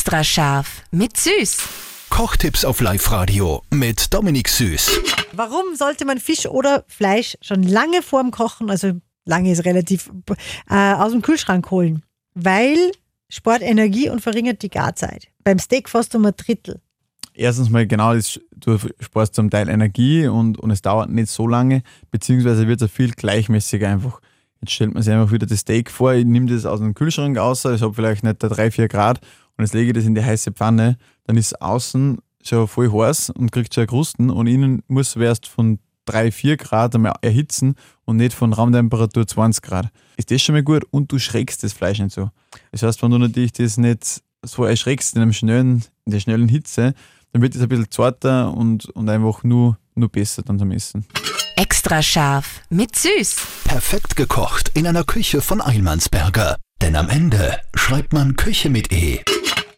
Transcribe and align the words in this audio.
Extra 0.00 0.24
scharf 0.24 0.82
mit 0.92 1.18
Süß. 1.18 1.58
Kochtipps 2.08 2.64
auf 2.64 2.80
Live-Radio 2.80 3.62
mit 3.70 4.14
Dominik 4.14 4.48
Süß. 4.48 4.98
Warum 5.34 5.74
sollte 5.74 6.06
man 6.06 6.18
Fisch 6.18 6.46
oder 6.46 6.84
Fleisch 6.88 7.36
schon 7.42 7.62
lange 7.62 8.00
vorm 8.00 8.30
Kochen, 8.30 8.70
also 8.70 8.92
lange 9.26 9.52
ist 9.52 9.66
relativ, 9.66 10.10
äh, 10.70 10.94
aus 10.94 11.12
dem 11.12 11.20
Kühlschrank 11.20 11.70
holen? 11.70 12.02
Weil 12.32 12.92
spart 13.28 13.60
Energie 13.60 14.08
und 14.08 14.22
verringert 14.22 14.62
die 14.62 14.70
Garzeit. 14.70 15.28
Beim 15.44 15.58
Steak 15.58 15.90
fast 15.90 16.14
um 16.14 16.24
ein 16.24 16.32
Drittel. 16.34 16.80
Erstens 17.34 17.68
mal 17.68 17.86
genau, 17.86 18.14
das, 18.14 18.40
du 18.56 18.78
sparst 19.00 19.34
zum 19.34 19.50
Teil 19.50 19.68
Energie 19.68 20.26
und, 20.26 20.58
und 20.58 20.70
es 20.70 20.80
dauert 20.80 21.10
nicht 21.10 21.28
so 21.28 21.46
lange, 21.46 21.82
beziehungsweise 22.10 22.66
wird 22.66 22.80
es 22.80 22.90
viel 22.90 23.10
gleichmäßiger 23.10 23.86
einfach. 23.86 24.22
Jetzt 24.62 24.72
stellt 24.72 24.94
man 24.94 25.02
sich 25.02 25.12
einfach 25.12 25.32
wieder 25.32 25.46
das 25.46 25.60
Steak 25.60 25.90
vor, 25.90 26.14
ich 26.14 26.24
nehme 26.24 26.46
das 26.46 26.64
aus 26.64 26.80
dem 26.80 26.94
Kühlschrank 26.94 27.36
aus, 27.36 27.66
ich 27.66 27.82
habe 27.82 27.92
vielleicht 27.92 28.24
nicht 28.24 28.38
3, 28.38 28.70
4 28.70 28.88
Grad 28.88 29.20
und 29.60 29.66
jetzt 29.66 29.74
lege 29.74 29.88
ich 29.88 29.94
das 29.94 30.06
in 30.06 30.14
die 30.14 30.24
heiße 30.24 30.52
Pfanne, 30.52 30.96
dann 31.24 31.36
ist 31.36 31.60
außen 31.60 32.16
schon 32.42 32.66
voll 32.66 32.90
heiß 32.90 33.28
und 33.28 33.52
kriegt 33.52 33.74
schon 33.74 33.86
Krusten 33.86 34.30
und 34.30 34.46
innen 34.46 34.82
muss 34.88 35.14
es 35.14 35.16
erst 35.16 35.46
von 35.46 35.78
3, 36.06 36.32
4 36.32 36.56
Grad 36.56 36.94
einmal 36.94 37.12
erhitzen 37.20 37.74
und 38.06 38.16
nicht 38.16 38.32
von 38.32 38.54
Raumtemperatur 38.54 39.26
20 39.26 39.62
Grad. 39.62 39.88
Ist 40.16 40.30
das 40.30 40.40
schon 40.40 40.54
mal 40.54 40.62
gut 40.62 40.84
und 40.90 41.12
du 41.12 41.18
schreckst 41.18 41.62
das 41.62 41.74
Fleisch 41.74 41.98
nicht 41.98 42.14
so. 42.14 42.30
Das 42.72 42.82
heißt, 42.82 43.02
wenn 43.02 43.10
du 43.10 43.18
natürlich 43.18 43.52
das 43.52 43.76
nicht 43.76 44.22
so 44.42 44.64
erschreckst 44.64 45.14
in, 45.14 45.20
einem 45.20 45.34
schnellen, 45.34 45.84
in 46.06 46.12
der 46.12 46.20
schnellen 46.20 46.48
Hitze, 46.48 46.94
dann 47.34 47.42
wird 47.42 47.54
es 47.54 47.60
ein 47.60 47.68
bisschen 47.68 47.90
zarter 47.90 48.54
und, 48.54 48.86
und 48.86 49.10
einfach 49.10 49.44
nur, 49.44 49.76
nur 49.94 50.08
besser 50.08 50.42
dann 50.42 50.58
zum 50.58 50.70
Essen. 50.70 51.04
Extra 51.56 52.00
scharf 52.00 52.62
mit 52.70 52.96
Süß. 52.96 53.36
Perfekt 53.64 54.16
gekocht 54.16 54.70
in 54.72 54.86
einer 54.86 55.04
Küche 55.04 55.42
von 55.42 55.60
Eilmannsberger. 55.60 56.56
Denn 56.80 56.96
am 56.96 57.10
Ende 57.10 57.60
schreibt 57.74 58.14
man 58.14 58.36
Küche 58.36 58.70
mit 58.70 58.90
E. 58.90 59.20